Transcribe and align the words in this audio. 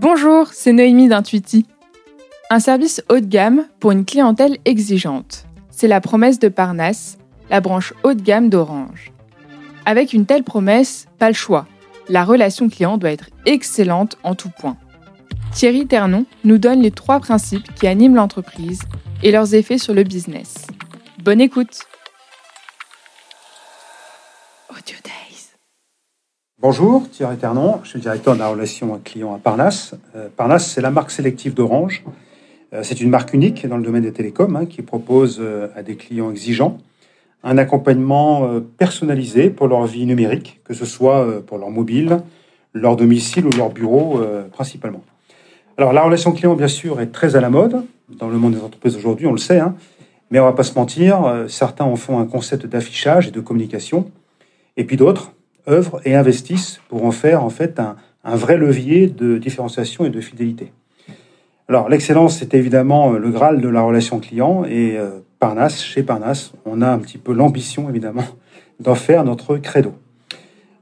Bonjour, 0.00 0.46
c'est 0.52 0.72
Noémie 0.72 1.08
d'Intuiti. 1.08 1.66
Un 2.50 2.60
service 2.60 3.02
haut 3.10 3.18
de 3.18 3.26
gamme 3.26 3.66
pour 3.80 3.90
une 3.90 4.04
clientèle 4.04 4.58
exigeante. 4.64 5.44
C'est 5.70 5.88
la 5.88 6.00
promesse 6.00 6.38
de 6.38 6.46
Parnasse, 6.46 7.18
la 7.50 7.60
branche 7.60 7.92
haut 8.04 8.14
de 8.14 8.22
gamme 8.22 8.48
d'Orange. 8.48 9.10
Avec 9.86 10.12
une 10.12 10.24
telle 10.24 10.44
promesse, 10.44 11.08
pas 11.18 11.26
le 11.26 11.34
choix. 11.34 11.66
La 12.08 12.22
relation 12.22 12.68
client 12.68 12.96
doit 12.96 13.10
être 13.10 13.30
excellente 13.44 14.18
en 14.22 14.36
tout 14.36 14.50
point. 14.56 14.76
Thierry 15.52 15.84
Ternon 15.88 16.26
nous 16.44 16.58
donne 16.58 16.80
les 16.80 16.92
trois 16.92 17.18
principes 17.18 17.74
qui 17.74 17.88
animent 17.88 18.14
l'entreprise 18.14 18.82
et 19.24 19.32
leurs 19.32 19.56
effets 19.56 19.78
sur 19.78 19.94
le 19.94 20.04
business. 20.04 20.68
Bonne 21.24 21.40
écoute 21.40 21.80
Bonjour, 26.60 27.08
Thierry 27.08 27.36
Ternon, 27.36 27.78
je 27.84 27.90
suis 27.90 28.00
directeur 28.00 28.34
de 28.34 28.40
la 28.40 28.48
relation 28.48 29.00
client 29.04 29.32
à 29.32 29.38
Parnasse. 29.38 29.94
Euh, 30.16 30.26
Parnasse, 30.36 30.68
c'est 30.68 30.80
la 30.80 30.90
marque 30.90 31.12
sélective 31.12 31.54
d'Orange. 31.54 32.02
Euh, 32.74 32.80
c'est 32.82 33.00
une 33.00 33.10
marque 33.10 33.32
unique 33.32 33.64
dans 33.68 33.76
le 33.76 33.84
domaine 33.84 34.02
des 34.02 34.12
télécoms 34.12 34.56
hein, 34.56 34.66
qui 34.66 34.82
propose 34.82 35.38
euh, 35.40 35.68
à 35.76 35.84
des 35.84 35.94
clients 35.94 36.32
exigeants 36.32 36.78
un 37.44 37.58
accompagnement 37.58 38.60
personnalisé 38.76 39.50
pour 39.50 39.68
leur 39.68 39.86
vie 39.86 40.04
numérique, 40.04 40.60
que 40.64 40.74
ce 40.74 40.84
soit 40.84 41.40
pour 41.46 41.58
leur 41.58 41.70
mobile, 41.70 42.18
leur 42.74 42.96
domicile 42.96 43.46
ou 43.46 43.50
leur 43.56 43.70
bureau 43.70 44.20
principalement. 44.50 45.04
Alors 45.76 45.92
la 45.92 46.02
relation 46.02 46.32
client, 46.32 46.56
bien 46.56 46.66
sûr, 46.66 47.00
est 47.00 47.12
très 47.12 47.36
à 47.36 47.40
la 47.40 47.48
mode 47.48 47.84
dans 48.08 48.28
le 48.28 48.36
monde 48.38 48.54
des 48.54 48.60
entreprises 48.60 48.96
aujourd'hui, 48.96 49.28
on 49.28 49.32
le 49.32 49.38
sait, 49.38 49.60
hein. 49.60 49.76
mais 50.32 50.40
on 50.40 50.44
va 50.46 50.52
pas 50.52 50.64
se 50.64 50.74
mentir, 50.74 51.44
certains 51.46 51.84
en 51.84 51.94
font 51.94 52.18
un 52.18 52.26
concept 52.26 52.66
d'affichage 52.66 53.28
et 53.28 53.30
de 53.30 53.38
communication, 53.38 54.10
et 54.76 54.82
puis 54.82 54.96
d'autres 54.96 55.30
œuvrent 55.68 56.00
et 56.04 56.14
investissent 56.14 56.80
pour 56.88 57.04
en 57.04 57.10
faire 57.10 57.44
en 57.44 57.50
fait 57.50 57.80
un, 57.80 57.96
vrai 58.24 58.56
levier 58.56 59.06
de 59.06 59.38
différenciation 59.38 60.04
et 60.04 60.10
de 60.10 60.20
fidélité. 60.20 60.72
Alors 61.68 61.88
l'excellence, 61.88 62.38
c'est 62.38 62.54
évidemment 62.54 63.12
le 63.12 63.30
graal 63.30 63.60
de 63.60 63.68
la 63.68 63.80
relation 63.80 64.20
client 64.20 64.64
et 64.64 64.96
euh, 64.98 65.20
chez 65.68 66.02
Parnasse, 66.02 66.52
on 66.64 66.82
a 66.82 66.88
un 66.88 66.98
petit 66.98 67.18
peu 67.18 67.32
l'ambition 67.32 67.88
évidemment 67.88 68.24
d'en 68.80 68.94
faire 68.94 69.24
notre 69.24 69.56
credo. 69.56 69.94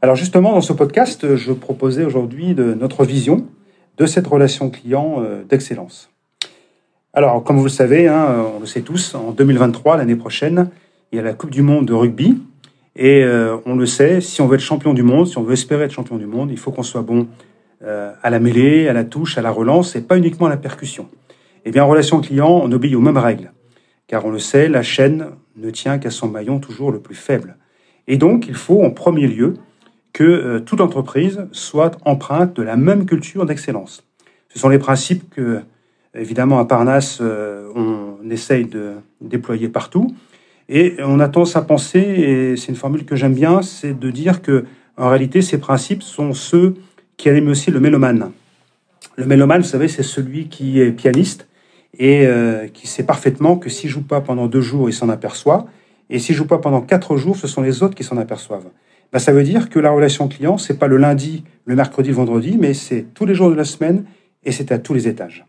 Alors 0.02 0.16
justement, 0.16 0.52
dans 0.52 0.60
ce 0.60 0.72
podcast, 0.72 1.36
je 1.36 1.52
proposais 1.52 2.04
aujourd'hui 2.04 2.54
de 2.54 2.74
notre 2.74 3.04
vision 3.04 3.46
de 3.96 4.06
cette 4.06 4.26
relation 4.26 4.70
client 4.70 5.16
euh, 5.18 5.42
d'excellence. 5.44 6.10
Alors, 7.12 7.42
comme 7.42 7.56
vous 7.56 7.64
le 7.64 7.70
savez, 7.70 8.08
hein, 8.08 8.44
on 8.56 8.60
le 8.60 8.66
sait 8.66 8.82
tous, 8.82 9.14
en 9.14 9.32
2023, 9.32 9.96
l'année 9.96 10.16
prochaine, 10.16 10.68
il 11.12 11.16
y 11.16 11.18
a 11.18 11.22
la 11.22 11.32
Coupe 11.32 11.50
du 11.50 11.62
Monde 11.62 11.86
de 11.86 11.94
rugby 11.94 12.38
et 12.96 13.22
euh, 13.22 13.58
on 13.66 13.76
le 13.76 13.84
sait, 13.84 14.22
si 14.22 14.40
on 14.40 14.46
veut 14.46 14.54
être 14.54 14.62
champion 14.62 14.94
du 14.94 15.02
monde, 15.02 15.26
si 15.26 15.36
on 15.36 15.42
veut 15.42 15.52
espérer 15.52 15.84
être 15.84 15.92
champion 15.92 16.16
du 16.16 16.26
monde, 16.26 16.50
il 16.50 16.58
faut 16.58 16.72
qu'on 16.72 16.82
soit 16.82 17.02
bon 17.02 17.28
euh, 17.84 18.12
à 18.22 18.30
la 18.30 18.40
mêlée, 18.40 18.88
à 18.88 18.94
la 18.94 19.04
touche, 19.04 19.36
à 19.36 19.42
la 19.42 19.50
relance, 19.50 19.94
et 19.96 20.00
pas 20.00 20.16
uniquement 20.16 20.46
à 20.46 20.48
la 20.48 20.56
percussion. 20.56 21.10
Eh 21.66 21.70
bien, 21.70 21.84
en 21.84 21.88
relation 21.88 22.20
client, 22.22 22.48
on 22.48 22.72
obéit 22.72 22.94
aux 22.94 23.00
mêmes 23.00 23.18
règles. 23.18 23.52
Car 24.06 24.24
on 24.24 24.30
le 24.30 24.38
sait, 24.38 24.68
la 24.68 24.82
chaîne 24.82 25.26
ne 25.56 25.68
tient 25.68 25.98
qu'à 25.98 26.10
son 26.10 26.28
maillon 26.28 26.58
toujours 26.58 26.90
le 26.90 27.00
plus 27.00 27.14
faible. 27.14 27.56
Et 28.08 28.16
donc, 28.16 28.46
il 28.48 28.54
faut 28.54 28.82
en 28.82 28.90
premier 28.90 29.26
lieu 29.26 29.54
que 30.14 30.24
euh, 30.24 30.60
toute 30.60 30.80
entreprise 30.80 31.46
soit 31.52 31.98
empreinte 32.06 32.56
de 32.56 32.62
la 32.62 32.76
même 32.76 33.04
culture 33.04 33.44
d'excellence. 33.44 34.04
Ce 34.48 34.58
sont 34.58 34.70
les 34.70 34.78
principes 34.78 35.28
que, 35.28 35.60
évidemment, 36.14 36.58
à 36.60 36.64
Parnasse, 36.64 37.20
on 37.20 38.30
essaye 38.30 38.64
de 38.64 38.94
déployer 39.20 39.68
partout. 39.68 40.14
Et 40.68 40.96
on 40.98 41.20
a 41.20 41.28
tendance 41.28 41.56
à 41.56 41.62
penser, 41.62 42.00
et 42.00 42.56
c'est 42.56 42.68
une 42.68 42.76
formule 42.76 43.04
que 43.04 43.14
j'aime 43.14 43.34
bien, 43.34 43.62
c'est 43.62 43.98
de 43.98 44.10
dire 44.10 44.42
que 44.42 44.64
en 44.96 45.08
réalité, 45.08 45.42
ces 45.42 45.58
principes 45.58 46.02
sont 46.02 46.32
ceux 46.32 46.74
qui 47.16 47.28
animent 47.28 47.48
aussi 47.48 47.70
le 47.70 47.80
mélomane. 47.80 48.32
Le 49.16 49.26
mélomane, 49.26 49.62
vous 49.62 49.68
savez, 49.68 49.88
c'est 49.88 50.02
celui 50.02 50.48
qui 50.48 50.80
est 50.80 50.90
pianiste 50.90 51.46
et 51.98 52.26
euh, 52.26 52.66
qui 52.68 52.86
sait 52.86 53.04
parfaitement 53.04 53.56
que 53.56 53.70
s'il 53.70 53.90
joue 53.90 54.02
pas 54.02 54.20
pendant 54.20 54.46
deux 54.46 54.60
jours, 54.60 54.88
il 54.88 54.92
s'en 54.92 55.08
aperçoit, 55.08 55.66
et 56.10 56.18
s'il 56.18 56.34
joue 56.34 56.46
pas 56.46 56.58
pendant 56.58 56.80
quatre 56.80 57.16
jours, 57.16 57.36
ce 57.36 57.46
sont 57.46 57.62
les 57.62 57.82
autres 57.82 57.94
qui 57.94 58.04
s'en 58.04 58.16
aperçoivent. 58.16 58.68
Ben, 59.12 59.18
ça 59.18 59.32
veut 59.32 59.44
dire 59.44 59.70
que 59.70 59.78
la 59.78 59.90
relation 59.90 60.28
client, 60.28 60.58
c'est 60.58 60.78
pas 60.78 60.88
le 60.88 60.96
lundi, 60.96 61.44
le 61.64 61.76
mercredi, 61.76 62.10
le 62.10 62.16
vendredi, 62.16 62.56
mais 62.58 62.74
c'est 62.74 63.06
tous 63.14 63.24
les 63.24 63.34
jours 63.34 63.50
de 63.50 63.54
la 63.54 63.64
semaine 63.64 64.04
et 64.44 64.52
c'est 64.52 64.72
à 64.72 64.78
tous 64.78 64.94
les 64.94 65.08
étages. 65.08 65.46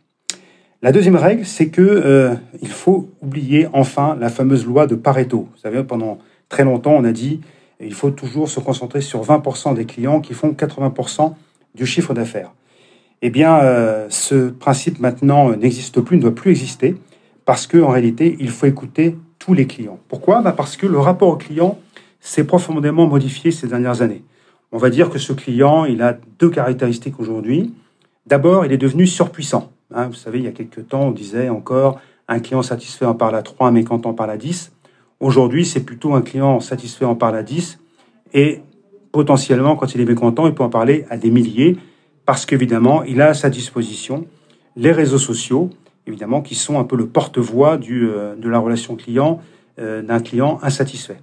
La 0.83 0.91
deuxième 0.91 1.15
règle, 1.15 1.43
c'est 1.43 1.69
que 1.69 1.81
euh, 1.81 2.35
il 2.61 2.67
faut 2.67 3.09
oublier 3.23 3.67
enfin 3.73 4.15
la 4.19 4.29
fameuse 4.29 4.63
loi 4.63 4.85
de 4.85 4.93
Pareto. 4.93 5.49
Vous 5.51 5.59
savez, 5.59 5.83
pendant 5.83 6.19
très 6.49 6.63
longtemps, 6.63 6.93
on 6.93 7.03
a 7.03 7.11
dit 7.11 7.41
il 7.79 7.95
faut 7.95 8.11
toujours 8.11 8.47
se 8.47 8.59
concentrer 8.59 9.01
sur 9.01 9.23
20% 9.23 9.73
des 9.73 9.85
clients 9.85 10.21
qui 10.21 10.35
font 10.35 10.51
80% 10.51 11.33
du 11.73 11.87
chiffre 11.87 12.13
d'affaires. 12.13 12.53
Eh 13.23 13.31
bien, 13.31 13.57
euh, 13.57 14.05
ce 14.09 14.49
principe 14.49 14.99
maintenant 14.99 15.49
n'existe 15.55 15.99
plus, 16.01 16.17
ne 16.17 16.21
doit 16.21 16.35
plus 16.35 16.51
exister, 16.51 16.95
parce 17.45 17.65
qu'en 17.65 17.89
réalité, 17.89 18.37
il 18.39 18.49
faut 18.49 18.67
écouter 18.67 19.15
tous 19.39 19.55
les 19.55 19.65
clients. 19.65 19.99
Pourquoi? 20.07 20.41
Bah 20.41 20.53
Parce 20.55 20.77
que 20.77 20.85
le 20.85 20.99
rapport 20.99 21.29
au 21.29 21.37
client 21.37 21.79
s'est 22.19 22.43
profondément 22.43 23.07
modifié 23.07 23.49
ces 23.49 23.67
dernières 23.67 24.03
années. 24.03 24.23
On 24.71 24.77
va 24.77 24.91
dire 24.91 25.09
que 25.09 25.17
ce 25.17 25.33
client, 25.33 25.85
il 25.85 26.03
a 26.03 26.19
deux 26.37 26.49
caractéristiques 26.49 27.19
aujourd'hui. 27.19 27.73
D'abord, 28.27 28.63
il 28.65 28.71
est 28.71 28.77
devenu 28.77 29.07
surpuissant. 29.07 29.71
Hein, 29.93 30.07
vous 30.07 30.13
savez, 30.13 30.39
il 30.39 30.45
y 30.45 30.47
a 30.47 30.51
quelques 30.51 30.87
temps, 30.87 31.03
on 31.03 31.11
disait 31.11 31.49
encore 31.49 31.99
un 32.27 32.39
client 32.39 32.61
satisfait 32.61 33.05
en 33.05 33.15
parle 33.15 33.35
à 33.35 33.41
3, 33.41 33.67
un 33.67 33.71
mécontent 33.71 34.09
en 34.09 34.13
parle 34.13 34.31
à 34.31 34.37
10. 34.37 34.73
Aujourd'hui, 35.19 35.65
c'est 35.65 35.83
plutôt 35.83 36.13
un 36.13 36.21
client 36.21 36.59
satisfait 36.59 37.05
en 37.05 37.15
parle 37.15 37.37
à 37.37 37.43
10 37.43 37.79
et 38.33 38.61
potentiellement, 39.11 39.75
quand 39.75 39.95
il 39.95 40.01
est 40.01 40.05
mécontent, 40.05 40.45
il 40.45 40.53
peut 40.53 40.63
en 40.63 40.69
parler 40.69 41.05
à 41.09 41.17
des 41.17 41.31
milliers 41.31 41.77
parce 42.25 42.45
qu'évidemment, 42.45 43.03
il 43.03 43.21
a 43.21 43.29
à 43.29 43.33
sa 43.33 43.49
disposition 43.49 44.25
les 44.75 44.91
réseaux 44.91 45.17
sociaux, 45.17 45.69
évidemment, 46.05 46.41
qui 46.41 46.55
sont 46.55 46.79
un 46.79 46.83
peu 46.83 46.97
le 46.97 47.07
porte-voix 47.07 47.79
euh, 47.89 48.35
de 48.35 48.49
la 48.49 48.59
relation 48.59 48.95
client 48.95 49.41
euh, 49.79 50.01
d'un 50.01 50.19
client 50.19 50.59
insatisfait. 50.61 51.17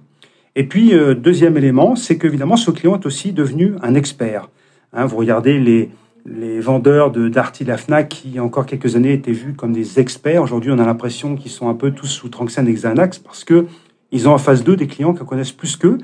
Et 0.55 0.63
puis, 0.63 0.93
euh, 0.93 1.13
deuxième 1.13 1.55
élément, 1.57 1.95
c'est 1.95 2.17
qu'évidemment, 2.17 2.57
ce 2.57 2.71
client 2.71 2.99
est 2.99 3.05
aussi 3.05 3.31
devenu 3.31 3.75
un 3.83 3.93
expert. 3.93 4.49
Hein, 4.91 5.05
vous 5.05 5.17
regardez 5.17 5.59
les, 5.59 5.91
les 6.25 6.59
vendeurs 6.59 7.11
de 7.11 7.29
Darty 7.29 7.65
la 7.65 7.77
Fnac 7.77 8.09
qui, 8.09 8.39
encore 8.39 8.65
quelques 8.65 8.95
années, 8.95 9.13
étaient 9.13 9.31
vus 9.31 9.53
comme 9.53 9.73
des 9.73 9.99
experts. 9.99 10.41
Aujourd'hui, 10.41 10.71
on 10.71 10.79
a 10.79 10.85
l'impression 10.85 11.35
qu'ils 11.35 11.51
sont 11.51 11.69
un 11.69 11.75
peu 11.75 11.91
tous 11.91 12.07
sous 12.07 12.29
Tranxène 12.29 12.67
et 12.67 12.73
Xanax 12.73 13.19
parce 13.19 13.43
que 13.43 13.67
ils 14.11 14.27
ont 14.27 14.33
en 14.33 14.37
face 14.37 14.63
d'eux 14.63 14.75
des 14.75 14.87
clients 14.87 15.13
qui 15.13 15.23
connaissent 15.25 15.51
plus 15.51 15.75
qu'eux, 15.75 15.97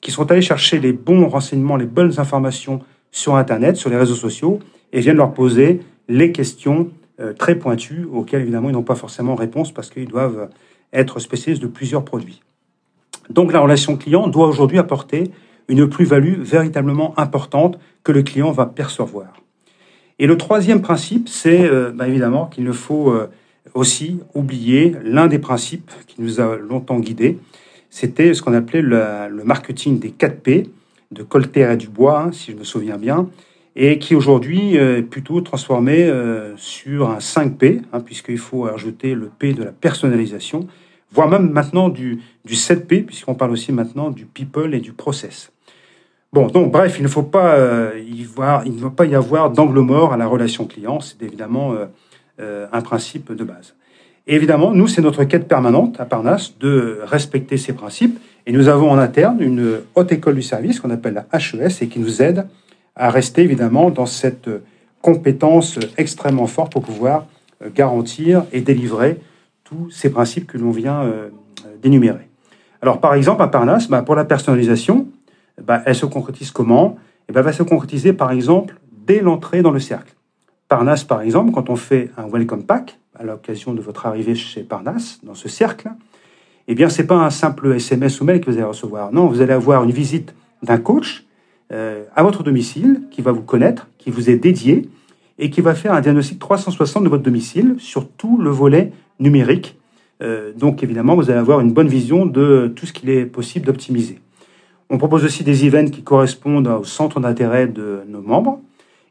qui 0.00 0.10
sont 0.10 0.30
allés 0.30 0.42
chercher 0.42 0.80
les 0.80 0.92
bons 0.92 1.28
renseignements, 1.28 1.76
les 1.76 1.86
bonnes 1.86 2.18
informations 2.18 2.80
sur 3.12 3.36
Internet, 3.36 3.76
sur 3.76 3.90
les 3.90 3.96
réseaux 3.96 4.14
sociaux, 4.14 4.58
et 4.92 5.00
viennent 5.00 5.16
leur 5.16 5.32
poser 5.32 5.80
les 6.08 6.32
questions 6.32 6.90
euh, 7.20 7.32
très 7.32 7.56
pointues 7.56 8.04
auxquelles, 8.10 8.42
évidemment, 8.42 8.70
ils 8.70 8.72
n'ont 8.72 8.82
pas 8.82 8.94
forcément 8.94 9.34
réponse 9.34 9.72
parce 9.72 9.90
qu'ils 9.90 10.08
doivent 10.08 10.48
être 10.92 11.18
spécialistes 11.20 11.62
de 11.62 11.68
plusieurs 11.68 12.04
produits. 12.04 12.40
Donc, 13.30 13.52
la 13.52 13.60
relation 13.60 13.96
client 13.96 14.28
doit 14.28 14.48
aujourd'hui 14.48 14.78
apporter 14.78 15.24
une 15.68 15.88
plus-value 15.88 16.40
véritablement 16.40 17.18
importante 17.18 17.78
que 18.02 18.12
le 18.12 18.22
client 18.22 18.50
va 18.52 18.66
percevoir. 18.66 19.34
Et 20.18 20.26
le 20.26 20.36
troisième 20.36 20.82
principe, 20.82 21.28
c'est 21.28 21.64
euh, 21.64 21.92
bah, 21.94 22.08
évidemment 22.08 22.46
qu'il 22.46 22.64
ne 22.64 22.72
faut 22.72 23.10
euh, 23.10 23.30
aussi 23.74 24.18
oublier 24.34 24.94
l'un 25.04 25.28
des 25.28 25.38
principes 25.38 25.90
qui 26.06 26.20
nous 26.20 26.40
a 26.40 26.56
longtemps 26.56 26.98
guidés. 26.98 27.38
C'était 27.90 28.34
ce 28.34 28.42
qu'on 28.42 28.54
appelait 28.54 28.82
le, 28.82 29.44
marketing 29.44 29.98
des 29.98 30.10
4 30.10 30.40
P, 30.40 30.70
de 31.12 31.22
Colter 31.22 31.70
et 31.72 31.76
Dubois, 31.76 32.20
hein, 32.20 32.32
si 32.32 32.52
je 32.52 32.56
me 32.56 32.64
souviens 32.64 32.98
bien, 32.98 33.30
et 33.76 33.98
qui 33.98 34.14
aujourd'hui 34.14 34.74
est 34.74 35.02
plutôt 35.02 35.40
transformé 35.40 36.04
euh, 36.04 36.54
sur 36.56 37.10
un 37.10 37.20
5 37.20 37.56
P, 37.56 37.80
hein, 37.92 38.00
puisqu'il 38.00 38.38
faut 38.38 38.66
ajouter 38.66 39.14
le 39.14 39.30
P 39.38 39.54
de 39.54 39.62
la 39.62 39.72
personnalisation, 39.72 40.66
voire 41.12 41.28
même 41.28 41.50
maintenant 41.50 41.88
du, 41.88 42.18
du 42.44 42.56
7 42.56 42.86
P, 42.88 43.00
puisqu'on 43.02 43.34
parle 43.34 43.52
aussi 43.52 43.72
maintenant 43.72 44.10
du 44.10 44.26
people 44.26 44.74
et 44.74 44.80
du 44.80 44.92
process. 44.92 45.52
Bon, 46.30 46.48
donc 46.48 46.70
bref, 46.70 46.96
il 46.98 47.04
ne 47.04 47.08
faut 47.08 47.22
pas 47.22 47.54
euh, 47.54 47.92
y 48.06 48.22
voir, 48.22 48.62
il 48.66 48.74
ne 48.74 48.80
va 48.80 48.90
pas 48.90 49.06
y 49.06 49.14
avoir 49.14 49.50
d'angle 49.50 49.80
mort 49.80 50.12
à 50.12 50.18
la 50.18 50.26
relation 50.26 50.66
client. 50.66 51.00
C'est 51.00 51.22
évidemment 51.22 51.72
euh, 51.72 51.86
euh, 52.40 52.66
un 52.70 52.82
principe 52.82 53.32
de 53.32 53.44
base. 53.44 53.74
Et 54.26 54.34
évidemment, 54.34 54.72
nous, 54.72 54.88
c'est 54.88 55.00
notre 55.00 55.24
quête 55.24 55.48
permanente 55.48 55.98
à 55.98 56.04
Parnasse 56.04 56.58
de 56.58 57.00
respecter 57.02 57.56
ces 57.56 57.72
principes. 57.72 58.18
Et 58.46 58.52
nous 58.52 58.68
avons 58.68 58.90
en 58.90 58.98
interne 58.98 59.40
une 59.40 59.80
haute 59.94 60.12
école 60.12 60.34
du 60.34 60.42
service 60.42 60.80
qu'on 60.80 60.90
appelle 60.90 61.14
la 61.14 61.26
HES 61.32 61.82
et 61.82 61.88
qui 61.88 61.98
nous 61.98 62.20
aide 62.20 62.46
à 62.94 63.08
rester 63.08 63.42
évidemment 63.42 63.88
dans 63.88 64.04
cette 64.04 64.50
compétence 65.00 65.78
extrêmement 65.96 66.46
forte 66.46 66.72
pour 66.72 66.82
pouvoir 66.82 67.26
garantir 67.74 68.44
et 68.52 68.60
délivrer 68.60 69.18
tous 69.64 69.90
ces 69.90 70.10
principes 70.10 70.46
que 70.46 70.58
l'on 70.58 70.72
vient 70.72 71.10
d'énumérer. 71.82 72.28
Alors, 72.82 73.00
par 73.00 73.14
exemple, 73.14 73.42
à 73.42 73.48
Parnasse, 73.48 73.88
bah, 73.88 74.02
pour 74.02 74.14
la 74.14 74.24
personnalisation, 74.24 75.07
bah, 75.64 75.82
elle 75.86 75.94
se 75.94 76.06
concrétise 76.06 76.50
comment? 76.50 76.96
Elle 77.28 77.34
bah, 77.34 77.42
va 77.42 77.52
se 77.52 77.62
concrétiser, 77.62 78.12
par 78.12 78.30
exemple, 78.30 78.78
dès 79.06 79.20
l'entrée 79.20 79.62
dans 79.62 79.70
le 79.70 79.80
cercle. 79.80 80.14
Parnasse, 80.68 81.04
par 81.04 81.22
exemple, 81.22 81.52
quand 81.52 81.70
on 81.70 81.76
fait 81.76 82.10
un 82.16 82.28
welcome 82.28 82.64
pack, 82.64 82.98
à 83.14 83.24
l'occasion 83.24 83.74
de 83.74 83.80
votre 83.80 84.06
arrivée 84.06 84.34
chez 84.34 84.62
Parnasse, 84.62 85.18
dans 85.22 85.34
ce 85.34 85.48
cercle, 85.48 85.90
eh 86.68 86.74
bien, 86.74 86.88
c'est 86.88 87.06
pas 87.06 87.16
un 87.16 87.30
simple 87.30 87.72
SMS 87.72 88.20
ou 88.20 88.24
mail 88.24 88.40
que 88.40 88.50
vous 88.50 88.56
allez 88.56 88.66
recevoir. 88.66 89.12
Non, 89.12 89.26
vous 89.26 89.40
allez 89.40 89.54
avoir 89.54 89.84
une 89.84 89.90
visite 89.90 90.34
d'un 90.62 90.78
coach 90.78 91.26
euh, 91.72 92.04
à 92.14 92.22
votre 92.22 92.42
domicile 92.42 93.02
qui 93.10 93.22
va 93.22 93.32
vous 93.32 93.42
connaître, 93.42 93.88
qui 93.98 94.10
vous 94.10 94.30
est 94.30 94.36
dédié 94.36 94.88
et 95.38 95.50
qui 95.50 95.60
va 95.60 95.74
faire 95.74 95.94
un 95.94 96.00
diagnostic 96.00 96.38
360 96.38 97.04
de 97.04 97.08
votre 97.08 97.22
domicile 97.22 97.76
sur 97.78 98.08
tout 98.08 98.38
le 98.38 98.50
volet 98.50 98.92
numérique. 99.20 99.78
Euh, 100.22 100.52
donc 100.52 100.82
évidemment, 100.82 101.14
vous 101.14 101.30
allez 101.30 101.38
avoir 101.38 101.60
une 101.60 101.72
bonne 101.72 101.88
vision 101.88 102.26
de 102.26 102.72
tout 102.74 102.86
ce 102.86 102.92
qu'il 102.92 103.08
est 103.10 103.24
possible 103.24 103.66
d'optimiser. 103.66 104.18
On 104.90 104.98
propose 104.98 105.24
aussi 105.24 105.44
des 105.44 105.66
events 105.66 105.90
qui 105.90 106.02
correspondent 106.02 106.68
au 106.68 106.84
centre 106.84 107.20
d'intérêt 107.20 107.66
de 107.66 108.00
nos 108.08 108.22
membres. 108.22 108.60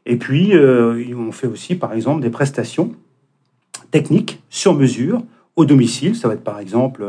Et 0.06 0.16
puis, 0.16 0.54
euh, 0.54 1.02
on 1.16 1.32
fait 1.32 1.46
aussi, 1.46 1.74
par 1.74 1.92
exemple, 1.92 2.22
des 2.22 2.30
prestations 2.30 2.92
techniques 3.90 4.42
sur 4.50 4.74
mesure 4.74 5.22
au 5.56 5.64
domicile. 5.64 6.16
Ça 6.16 6.28
va 6.28 6.34
être, 6.34 6.44
par 6.44 6.58
exemple, 6.58 7.02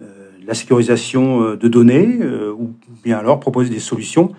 euh, 0.00 0.30
la 0.46 0.54
sécurisation 0.54 1.54
de 1.54 1.68
données 1.68 2.18
ou 2.58 2.72
bien 3.04 3.16
alors 3.18 3.38
proposer 3.38 3.70
des 3.70 3.78
solutions 3.78 4.32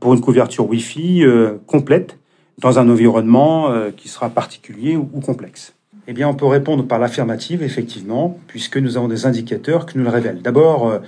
pour 0.00 0.12
une 0.12 0.20
couverture 0.20 0.68
Wi-Fi 0.68 1.24
complète 1.66 2.18
dans 2.58 2.78
un 2.78 2.88
environnement 2.88 3.70
euh, 3.70 3.90
qui 3.90 4.08
sera 4.08 4.30
particulier 4.30 4.96
ou, 4.96 5.04
complexe 5.20 5.74
Eh 6.08 6.12
bien, 6.12 6.28
on 6.28 6.34
peut 6.34 6.46
répondre 6.46 6.86
par 6.86 6.98
l'affirmative, 6.98 7.62
effectivement, 7.62 8.38
puisque 8.46 8.76
nous 8.76 8.96
avons 8.96 9.08
des 9.08 9.26
indicateurs 9.26 9.86
qui 9.86 9.98
nous 9.98 10.04
le 10.04 10.10
révèlent. 10.10 10.40
D'abord, 10.40 10.88
euh, 10.88 10.98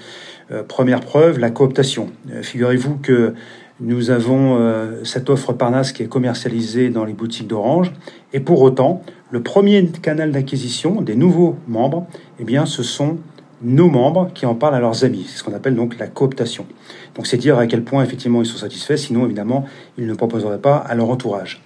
euh, 0.50 0.62
première 0.62 1.00
preuve, 1.00 1.38
la 1.38 1.50
cooptation. 1.50 2.10
Figurez-vous 2.42 2.96
que 2.96 3.34
nous 3.80 4.10
avons 4.10 4.58
cette 5.04 5.30
offre 5.30 5.52
Parnasse 5.52 5.92
qui 5.92 6.02
est 6.02 6.08
commercialisée 6.08 6.90
dans 6.90 7.04
les 7.04 7.12
boutiques 7.12 7.46
d'Orange, 7.46 7.92
et 8.32 8.40
pour 8.40 8.60
autant, 8.62 9.02
le 9.30 9.40
premier 9.40 9.86
canal 9.86 10.32
d'acquisition 10.32 11.00
des 11.00 11.14
nouveaux 11.14 11.56
membres, 11.68 12.08
eh 12.40 12.44
bien, 12.44 12.66
ce 12.66 12.82
sont 12.82 13.18
nos 13.62 13.88
membres 13.88 14.30
qui 14.34 14.46
en 14.46 14.54
parlent 14.54 14.74
à 14.74 14.80
leurs 14.80 15.04
amis. 15.04 15.26
C'est 15.28 15.38
ce 15.38 15.44
qu'on 15.44 15.54
appelle 15.54 15.74
donc 15.74 15.98
la 15.98 16.06
cooptation. 16.06 16.66
Donc 17.14 17.26
c'est 17.26 17.36
dire 17.36 17.58
à 17.58 17.66
quel 17.66 17.82
point 17.82 18.02
effectivement 18.02 18.40
ils 18.40 18.46
sont 18.46 18.58
satisfaits, 18.58 18.96
sinon 18.96 19.24
évidemment 19.24 19.64
ils 19.96 20.06
ne 20.06 20.14
proposeraient 20.14 20.60
pas 20.60 20.76
à 20.76 20.94
leur 20.94 21.10
entourage. 21.10 21.62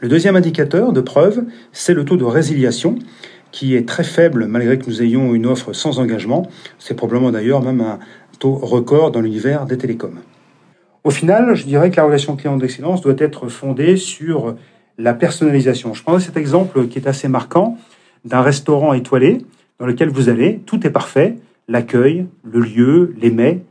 Le 0.00 0.08
deuxième 0.08 0.36
indicateur 0.36 0.92
de 0.92 1.00
preuve, 1.00 1.44
c'est 1.72 1.94
le 1.94 2.04
taux 2.04 2.18
de 2.18 2.24
résiliation 2.24 2.98
qui 3.50 3.74
est 3.74 3.88
très 3.88 4.04
faible 4.04 4.46
malgré 4.46 4.78
que 4.78 4.84
nous 4.86 5.00
ayons 5.00 5.34
une 5.34 5.46
offre 5.46 5.72
sans 5.72 5.98
engagement. 5.98 6.46
C'est 6.78 6.94
probablement 6.94 7.30
d'ailleurs 7.30 7.62
même 7.62 7.80
un 7.80 7.98
taux 8.38 8.56
record 8.56 9.10
dans 9.10 9.22
l'univers 9.22 9.64
des 9.64 9.78
télécoms. 9.78 10.18
Au 11.02 11.10
final, 11.10 11.54
je 11.54 11.64
dirais 11.64 11.90
que 11.90 11.96
la 11.96 12.04
relation 12.04 12.36
client 12.36 12.58
d'excellence 12.58 13.00
doit 13.00 13.14
être 13.16 13.48
fondée 13.48 13.96
sur 13.96 14.56
la 14.98 15.14
personnalisation. 15.14 15.94
Je 15.94 16.02
prends 16.02 16.18
cet 16.18 16.36
exemple 16.36 16.88
qui 16.88 16.98
est 16.98 17.06
assez 17.06 17.28
marquant 17.28 17.78
d'un 18.26 18.42
restaurant 18.42 18.92
étoilé 18.92 19.46
dans 19.78 19.86
lequel 19.86 20.10
vous 20.10 20.28
allez, 20.28 20.60
tout 20.66 20.86
est 20.86 20.90
parfait, 20.90 21.36
l'accueil, 21.68 22.26
le 22.44 22.60
lieu, 22.60 23.14
les 23.18 23.30
mets, 23.30 23.62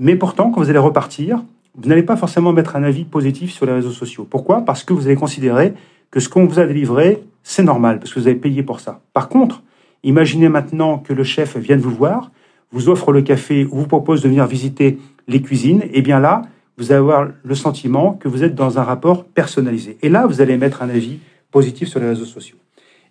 mais 0.00 0.16
pourtant, 0.16 0.50
quand 0.50 0.62
vous 0.62 0.70
allez 0.70 0.78
repartir, 0.78 1.44
vous 1.76 1.88
n'allez 1.88 2.02
pas 2.02 2.16
forcément 2.16 2.52
mettre 2.52 2.76
un 2.76 2.82
avis 2.82 3.04
positif 3.04 3.52
sur 3.52 3.66
les 3.66 3.72
réseaux 3.72 3.92
sociaux. 3.92 4.26
Pourquoi? 4.28 4.62
Parce 4.64 4.84
que 4.84 4.92
vous 4.92 5.06
allez 5.06 5.16
considérer 5.16 5.74
que 6.10 6.20
ce 6.20 6.28
qu'on 6.28 6.46
vous 6.46 6.58
a 6.58 6.66
délivré, 6.66 7.22
c'est 7.42 7.62
normal, 7.62 8.00
parce 8.00 8.12
que 8.12 8.20
vous 8.20 8.26
avez 8.26 8.36
payé 8.36 8.62
pour 8.62 8.80
ça. 8.80 9.00
Par 9.12 9.28
contre, 9.28 9.62
imaginez 10.02 10.48
maintenant 10.48 10.98
que 10.98 11.12
le 11.12 11.24
chef 11.24 11.56
vienne 11.56 11.80
vous 11.80 11.94
voir, 11.94 12.30
vous 12.72 12.88
offre 12.88 13.12
le 13.12 13.22
café 13.22 13.64
ou 13.64 13.76
vous 13.76 13.86
propose 13.86 14.22
de 14.22 14.28
venir 14.28 14.46
visiter 14.46 14.98
les 15.28 15.42
cuisines, 15.42 15.84
et 15.92 16.02
bien 16.02 16.20
là, 16.20 16.42
vous 16.76 16.92
allez 16.92 16.98
avoir 16.98 17.28
le 17.42 17.54
sentiment 17.54 18.14
que 18.14 18.26
vous 18.26 18.42
êtes 18.42 18.54
dans 18.54 18.78
un 18.78 18.82
rapport 18.82 19.24
personnalisé. 19.24 19.98
Et 20.02 20.08
là, 20.08 20.26
vous 20.26 20.40
allez 20.40 20.56
mettre 20.56 20.82
un 20.82 20.88
avis 20.88 21.18
positif 21.50 21.88
sur 21.88 22.00
les 22.00 22.08
réseaux 22.08 22.24
sociaux. 22.24 22.56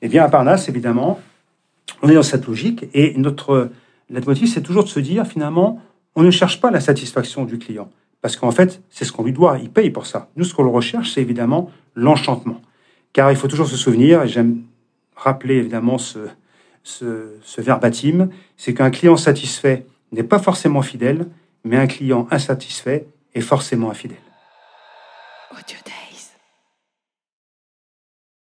Et 0.01 0.07
bien, 0.07 0.23
à 0.23 0.29
Parnasse, 0.29 0.69
évidemment, 0.69 1.19
on 2.01 2.09
est 2.09 2.15
dans 2.15 2.23
cette 2.23 2.47
logique 2.47 2.85
et 2.93 3.13
notre 3.17 3.69
leitmotiv, 4.09 4.47
c'est 4.47 4.61
toujours 4.61 4.83
de 4.83 4.89
se 4.89 4.99
dire 4.99 5.25
finalement, 5.27 5.81
on 6.15 6.23
ne 6.23 6.31
cherche 6.31 6.59
pas 6.59 6.71
la 6.71 6.79
satisfaction 6.79 7.45
du 7.45 7.57
client 7.57 7.89
parce 8.21 8.35
qu'en 8.35 8.51
fait, 8.51 8.81
c'est 8.89 9.05
ce 9.05 9.11
qu'on 9.11 9.23
lui 9.23 9.33
doit, 9.33 9.57
il 9.59 9.69
paye 9.69 9.89
pour 9.91 10.05
ça. 10.05 10.29
Nous, 10.35 10.43
ce 10.43 10.53
qu'on 10.53 10.69
recherche, 10.69 11.13
c'est 11.13 11.21
évidemment 11.21 11.71
l'enchantement. 11.95 12.61
Car 13.13 13.31
il 13.31 13.37
faut 13.37 13.47
toujours 13.47 13.67
se 13.67 13.77
souvenir, 13.77 14.23
et 14.23 14.27
j'aime 14.27 14.63
rappeler 15.15 15.55
évidemment 15.55 15.97
ce, 15.97 16.19
ce, 16.83 17.33
ce 17.43 17.61
verbatim, 17.61 18.29
c'est 18.57 18.73
qu'un 18.73 18.89
client 18.89 19.17
satisfait 19.17 19.85
n'est 20.11 20.23
pas 20.23 20.39
forcément 20.39 20.81
fidèle, 20.81 21.27
mais 21.63 21.77
un 21.77 21.87
client 21.87 22.27
insatisfait 22.31 23.07
est 23.35 23.41
forcément 23.41 23.89
infidèle. 23.89 24.17